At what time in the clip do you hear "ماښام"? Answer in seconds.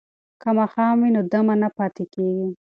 0.57-0.95